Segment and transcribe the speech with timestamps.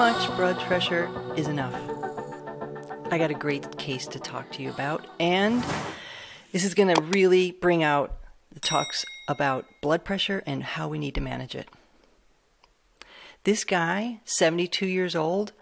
[0.00, 1.74] much blood pressure is enough?
[3.10, 5.62] I got a great case to talk to you about, and
[6.52, 8.16] this is going to really bring out
[8.50, 11.68] the talks about blood pressure and how we need to manage it.
[13.44, 15.52] This guy, 72 years old,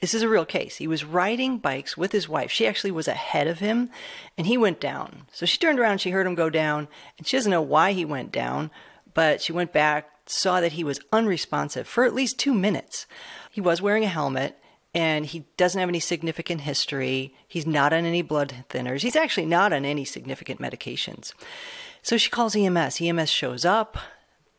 [0.00, 0.76] this is a real case.
[0.76, 2.52] He was riding bikes with his wife.
[2.52, 3.90] She actually was ahead of him,
[4.36, 5.22] and he went down.
[5.32, 6.86] So she turned around, she heard him go down,
[7.18, 8.70] and she doesn't know why he went down,
[9.12, 13.06] but she went back, saw that he was unresponsive for at least two minutes.
[13.50, 14.58] He was wearing a helmet,
[14.94, 17.34] and he doesn't have any significant history.
[17.46, 19.02] He's not on any blood thinners.
[19.02, 21.32] He's actually not on any significant medications.
[22.02, 23.00] So she calls EMS.
[23.00, 23.98] EMS shows up.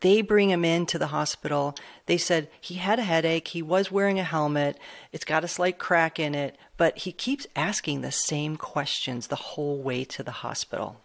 [0.00, 1.74] They bring him into the hospital.
[2.06, 3.48] They said he had a headache.
[3.48, 4.78] He was wearing a helmet.
[5.12, 9.36] It's got a slight crack in it, but he keeps asking the same questions the
[9.36, 11.00] whole way to the hospital.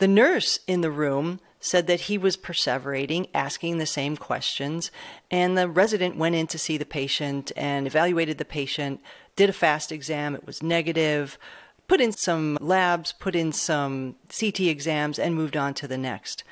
[0.00, 4.90] The nurse in the room said that he was perseverating, asking the same questions,
[5.30, 9.02] and the resident went in to see the patient and evaluated the patient,
[9.36, 11.38] did a fast exam, it was negative,
[11.86, 16.44] put in some labs, put in some CT exams, and moved on to the next.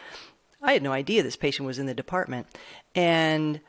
[0.60, 2.48] I had no idea this patient was in the department.
[2.94, 3.62] And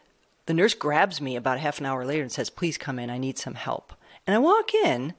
[0.46, 3.18] the nurse grabs me about half an hour later and says, Please come in, I
[3.18, 3.94] need some help.
[4.28, 5.14] And I walk in,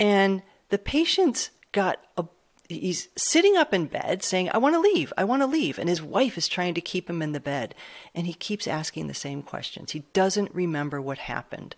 [0.00, 2.24] and the patient's got a
[2.70, 5.78] he's sitting up in bed saying, I want to leave, I want to leave.
[5.78, 7.74] And his wife is trying to keep him in the bed.
[8.14, 9.92] And he keeps asking the same questions.
[9.92, 11.74] He doesn't remember what happened.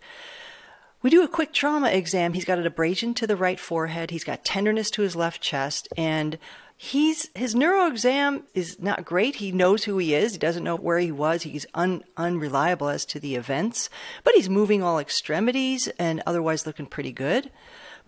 [1.03, 2.33] We do a quick trauma exam.
[2.33, 4.13] He's got an abrasion to the right forehead.
[4.13, 5.89] He's got tenderness to his left chest.
[5.97, 6.39] And
[6.77, 9.37] he's his neuro exam is not great.
[9.37, 10.33] He knows who he is.
[10.33, 11.43] He doesn't know where he was.
[11.43, 13.91] He's un, unreliable as to the events,
[14.25, 17.51] but he's moving all extremities and otherwise looking pretty good.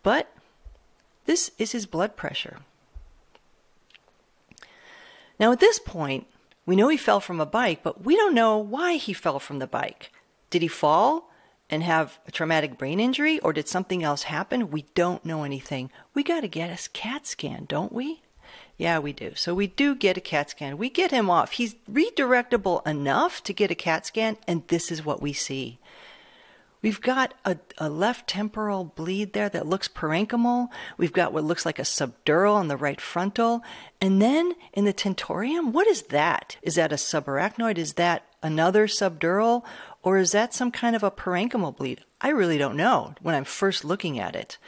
[0.03, 0.29] But
[1.27, 2.59] this is his blood pressure.
[5.39, 6.27] Now, at this point,
[6.67, 9.59] we know he fell from a bike, but we don't know why he fell from
[9.59, 10.11] the bike.
[10.51, 11.31] Did he fall
[11.69, 14.71] and have a traumatic brain injury, or did something else happen?
[14.71, 15.91] We don't know anything.
[16.15, 18.23] We got to get a CAT scan, don't we?
[18.77, 19.35] Yeah, we do.
[19.35, 20.79] So we do get a CAT scan.
[20.79, 21.53] We get him off.
[21.53, 25.79] He's redirectable enough to get a CAT scan, and this is what we see.
[26.85, 30.69] We've got a, a, left temporal bleed there that looks parenchymal.
[30.99, 33.63] We've got what looks like a subdural on the right frontal.
[34.03, 36.59] And then in the tentorium, what is that?
[36.61, 37.79] Is that a subarachnoid?
[37.79, 39.65] Is that another subdural?
[40.03, 42.05] Or is that some kind of a parenchymal bleed?
[42.21, 44.59] I really don't know when I'm first looking at it.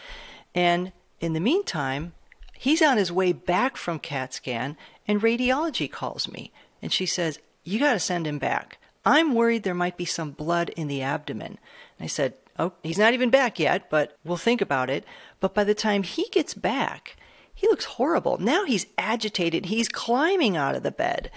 [0.54, 2.14] And in the meantime,
[2.54, 6.50] he's on his way back from CAT scan, and radiology calls me.
[6.80, 8.78] And she says, You got to send him back.
[9.06, 11.58] I'm worried there might be some blood in the abdomen.
[11.98, 15.04] And I said, Oh, he's not even back yet, but we'll think about it.
[15.40, 17.16] But by the time he gets back,
[17.54, 18.38] he looks horrible.
[18.38, 19.66] Now he's agitated.
[19.66, 21.30] He's climbing out of the bed.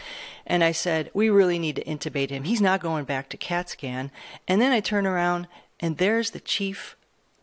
[0.46, 2.44] And I said, We really need to intubate him.
[2.44, 4.12] He's not going back to CAT scan.
[4.48, 5.48] And then I turn around,
[5.80, 6.98] and there's the chief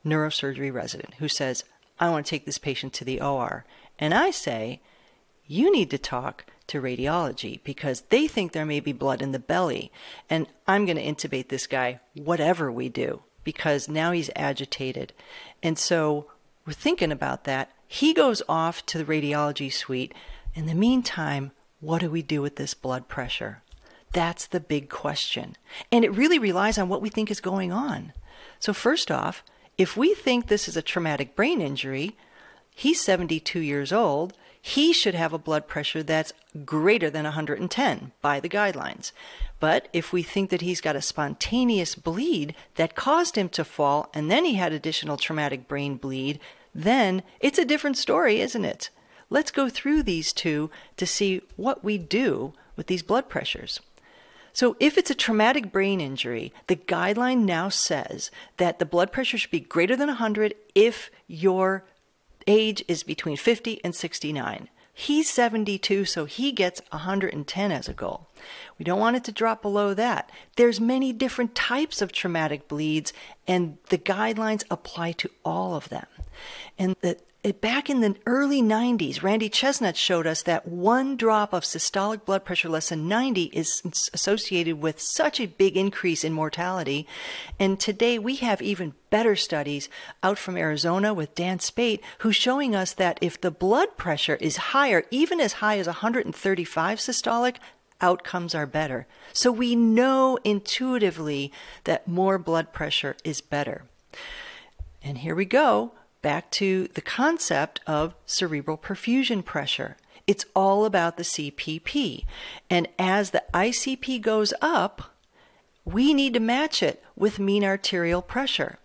[0.05, 1.65] neurosurgery resident who says,
[1.99, 3.65] I want to take this patient to the OR.
[3.99, 4.81] And I say,
[5.47, 9.39] You need to talk to radiology because they think there may be blood in the
[9.39, 9.93] belly.
[10.29, 15.13] And I'm going to intubate this guy, whatever we do, because now he's agitated.
[15.63, 16.27] And so
[16.67, 17.71] we're thinking about that.
[17.87, 20.13] He goes off to the radiology suite.
[20.55, 23.63] In the meantime, what do we do with this blood pressure?
[24.13, 25.57] That's the big question.
[25.93, 28.13] And it really relies on what we think is going on.
[28.59, 29.45] So, first off,
[29.77, 32.17] if we think this is a traumatic brain injury,
[32.75, 34.33] he's 72 years old
[34.67, 36.33] he should have a blood pressure that's
[36.65, 39.13] greater than 110 by the guidelines.
[39.61, 44.11] But if we think that he's got a spontaneous bleed that caused him to fall
[44.13, 46.41] and then he had additional traumatic brain bleed,
[46.75, 48.91] then it's a different story, isn't it?
[49.31, 53.79] Let's go through these two to see what we do with these blood pressures.
[54.53, 59.39] So, if it's a traumatic brain injury, the guideline now says that the blood pressure
[59.39, 61.85] should be greater than 100 if your
[62.47, 64.69] age is between 50 and 69.
[64.93, 68.29] He's 72, so he gets 110 as a goal.
[68.79, 70.31] We don't want it to drop below that.
[70.57, 73.13] There's many different types of traumatic bleeds,
[73.47, 76.07] and the guidelines apply to all of them.
[76.79, 77.19] And the
[77.53, 82.45] back in the early 90s, Randy Chesnut showed us that one drop of systolic blood
[82.45, 83.83] pressure less than 90 is
[84.13, 87.07] associated with such a big increase in mortality.
[87.61, 89.89] And today we have even better studies
[90.23, 94.57] out from Arizona with Dan Spaite, who's showing us that if the blood pressure is
[94.57, 97.57] higher, even as high as 135 systolic,
[98.01, 99.07] outcomes are better.
[99.33, 101.53] So we know intuitively
[101.85, 103.85] that more blood pressure is better.
[105.03, 109.97] And here we go back to the concept of cerebral perfusion pressure.
[110.27, 112.25] It's all about the CPP.
[112.69, 115.15] And as the ICP goes up,
[115.85, 118.79] we need to match it with mean arterial pressure.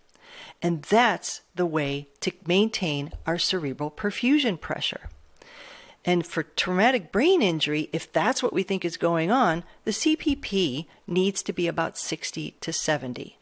[0.61, 5.09] And that's the way to maintain our cerebral perfusion pressure.
[6.03, 10.87] And for traumatic brain injury, if that's what we think is going on, the CPP
[11.05, 13.37] needs to be about 60 to 70.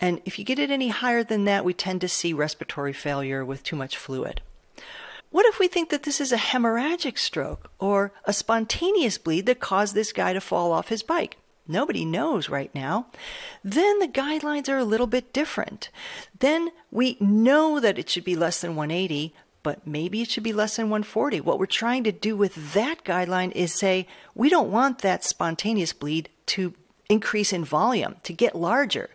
[0.00, 3.44] And if you get it any higher than that, we tend to see respiratory failure
[3.44, 4.40] with too much fluid.
[5.30, 9.60] What if we think that this is a hemorrhagic stroke or a spontaneous bleed that
[9.60, 11.38] caused this guy to fall off his bike?
[11.66, 13.06] Nobody knows right now.
[13.64, 15.88] Then the guidelines are a little bit different.
[16.40, 19.32] Then we know that it should be less than 180,
[19.62, 21.40] but maybe it should be less than 140.
[21.40, 25.92] What we're trying to do with that guideline is say we don't want that spontaneous
[25.92, 26.74] bleed to
[27.08, 29.10] increase in volume, to get larger.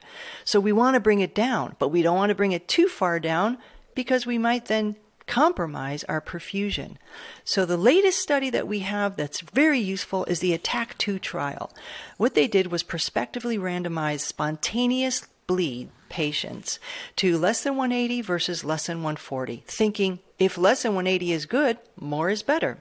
[0.46, 2.88] So we want to bring it down, but we don't want to bring it too
[2.88, 3.58] far down
[3.96, 4.96] because we might then
[5.26, 6.96] compromise our perfusion.
[7.44, 11.72] So the latest study that we have that's very useful is the ATACH 2 trial.
[12.18, 16.80] What they did was prospectively randomize spontaneous bleed patients
[17.16, 21.78] to less than 180 versus less than 140, thinking if less than 180 is good,
[22.00, 22.78] more is better.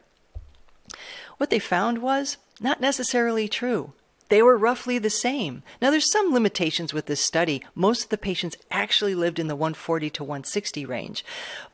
[1.39, 3.93] What they found was not necessarily true.
[4.29, 5.63] They were roughly the same.
[5.81, 7.63] Now, there's some limitations with this study.
[7.75, 11.25] Most of the patients actually lived in the 140 to 160 range.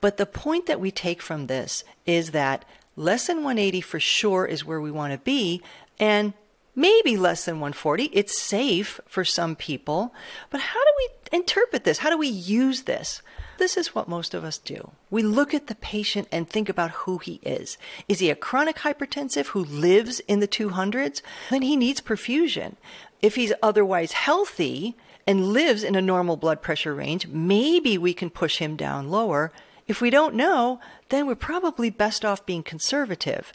[0.02, 4.44] But the point that we take from this is that less than 180 for sure
[4.44, 5.62] is where we want to be,
[5.98, 6.34] and
[6.74, 8.04] maybe less than 140.
[8.12, 10.14] It's safe for some people.
[10.50, 11.98] But how do we interpret this?
[11.98, 13.22] How do we use this?
[13.58, 14.92] This is what most of us do.
[15.10, 17.78] We look at the patient and think about who he is.
[18.08, 21.22] Is he a chronic hypertensive who lives in the 200s?
[21.50, 22.76] Then he needs perfusion.
[23.20, 24.96] If he's otherwise healthy
[25.26, 29.52] and lives in a normal blood pressure range, maybe we can push him down lower
[29.88, 33.52] if we don't know, then we're probably best off being conservative.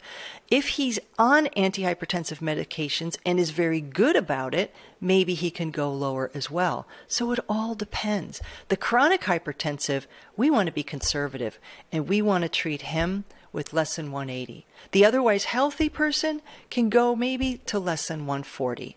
[0.50, 5.92] If he's on antihypertensive medications and is very good about it, maybe he can go
[5.92, 6.86] lower as well.
[7.06, 8.40] So it all depends.
[8.68, 11.58] The chronic hypertensive, we want to be conservative
[11.90, 14.66] and we want to treat him with less than 180.
[14.92, 18.96] The otherwise healthy person can go maybe to less than 140.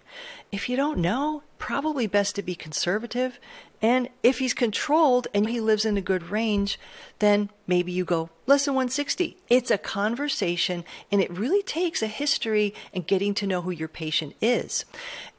[0.51, 3.39] If you don't know, probably best to be conservative
[3.81, 6.79] and if he's controlled and he lives in a good range,
[7.19, 9.37] then maybe you go less than 160.
[9.49, 13.87] It's a conversation and it really takes a history and getting to know who your
[13.87, 14.85] patient is.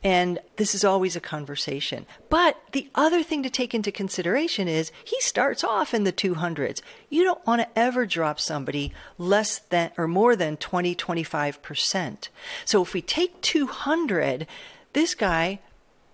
[0.02, 2.06] And this is always a conversation.
[2.30, 6.80] But the other thing to take into consideration is he starts off in the 200s.
[7.10, 12.28] You don't want to ever drop somebody less than or more than 20, 25%.
[12.64, 14.48] So if we take 200,
[14.94, 15.60] this guy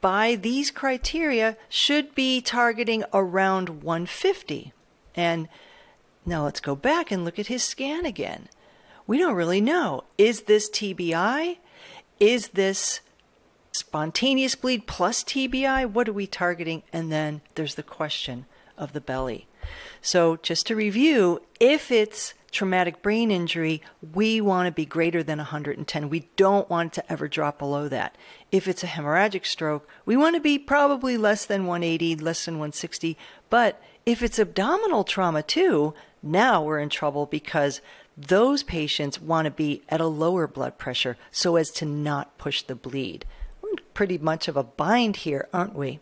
[0.00, 4.72] by these criteria should be targeting around 150.
[5.14, 5.48] And
[6.24, 8.48] now let's go back and look at his scan again.
[9.06, 10.04] We don't really know.
[10.16, 11.56] Is this TBI?
[12.20, 13.00] Is this
[13.72, 15.90] spontaneous bleed plus TBI?
[15.90, 16.82] What are we targeting?
[16.92, 18.46] And then there's the question
[18.76, 19.46] of the belly.
[20.00, 23.82] So, just to review, if it's traumatic brain injury,
[24.14, 26.08] we want to be greater than 110.
[26.08, 28.16] We don't want to ever drop below that.
[28.50, 32.54] If it's a hemorrhagic stroke, we want to be probably less than 180, less than
[32.54, 33.16] 160.
[33.50, 37.80] But if it's abdominal trauma too, now we're in trouble because
[38.16, 42.62] those patients want to be at a lower blood pressure so as to not push
[42.62, 43.24] the bleed.
[43.94, 46.00] Pretty much of a bind here, aren't we?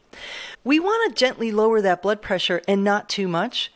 [0.65, 3.73] We want to gently lower that blood pressure and not too much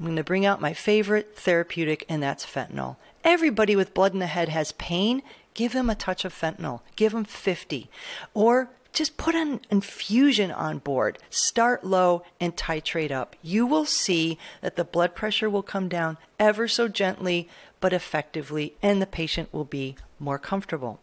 [0.00, 2.96] I'm going to bring out my favorite therapeutic, and that's fentanyl.
[3.22, 5.22] Everybody with blood in the head has pain.
[5.52, 6.80] Give them a touch of fentanyl.
[6.96, 7.90] Give them 50.
[8.32, 11.18] Or just put an infusion on board.
[11.28, 13.36] Start low and titrate up.
[13.42, 17.46] You will see that the blood pressure will come down ever so gently
[17.78, 21.00] but effectively, and the patient will be more comfortable.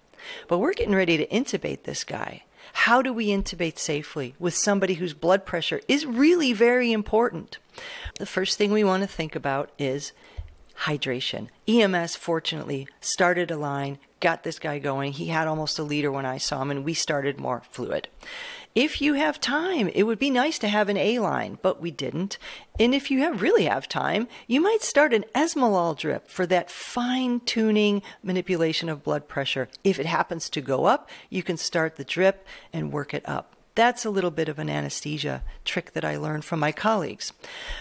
[0.48, 2.44] But we're getting ready to intubate this guy.
[2.74, 7.58] How do we intubate safely with somebody whose blood pressure is really very important?
[8.20, 10.12] The first thing we want to think about is
[10.82, 11.50] hydration.
[11.68, 15.14] EMS fortunately started a line, got this guy going.
[15.14, 18.08] He had almost a liter when I saw him, and we started more fluid.
[18.76, 21.90] If you have time, it would be nice to have an A line, but we
[21.90, 22.38] didn't.
[22.80, 26.70] And if you have really have time, you might start an Esmolol drip for that
[26.70, 29.68] fine tuning manipulation of blood pressure.
[29.84, 33.56] If it happens to go up, you can start the drip and work it up.
[33.74, 37.34] That's a little bit of an anesthesia trick that I learned from my colleagues.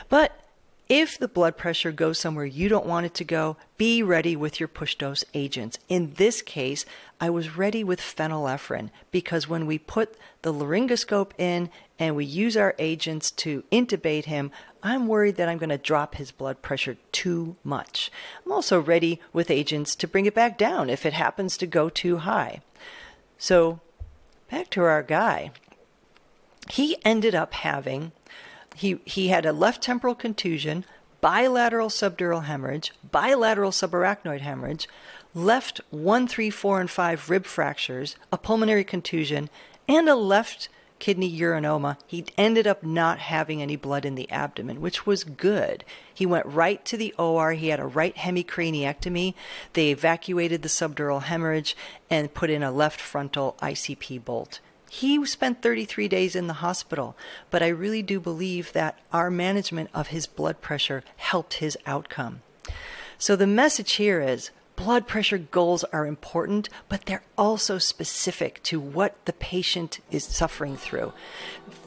[0.09, 0.46] But
[0.89, 4.61] if the blood pressure goes somewhere you don't want it to go, be ready with
[4.61, 5.79] your push dose agents.
[5.89, 6.85] In this case,
[7.21, 12.57] I was ready with phenylephrine because when we put the laryngoscope in and we use
[12.57, 14.53] our agents to intubate him,
[14.83, 18.13] I'm worried that I'm going to drop his blood pressure too much.
[18.45, 21.89] I'm also ready with agents to bring it back down if it happens to go
[21.89, 22.61] too high.
[23.39, 23.81] So,
[24.51, 25.51] back to our guy.
[26.71, 28.13] he ended up having
[28.77, 30.85] he he had a left temporal contusion,
[31.21, 34.89] bilateral subdural hemorrhage, bilateral subarachnoid hemorrhage,
[35.35, 39.49] left 1, 3, 4, and 5 rib fractures, a pulmonary contusion,
[39.89, 40.69] and a left
[40.99, 41.97] kidney urinoma.
[42.07, 45.85] He ended up not having any blood in the abdomen, which was good.
[46.13, 47.53] He went right to the OR.
[47.53, 49.35] He had a right hemicraniectomy.
[49.73, 51.77] They evacuated the subdural hemorrhage
[52.11, 54.61] and put in a left frontal ICP bolt.
[54.91, 57.17] He spent 33 days in the hospital,
[57.51, 62.43] but I really do believe that our management of his blood pressure helped his outcome.
[63.19, 68.79] So the message here is blood pressure goals are important, but they're also specific to
[68.79, 71.13] what the patient is suffering through.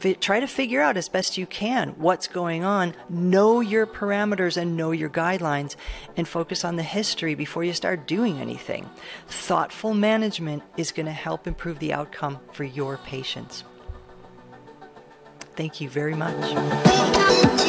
[0.04, 4.58] F- try to figure out as best you can what's going on, know your parameters
[4.58, 5.76] and know your guidelines,
[6.18, 8.90] and focus on the history before you start doing anything.
[9.28, 13.64] Thoughtful management is going to help improve the outcome for your patients.
[15.56, 17.69] Thank you very much.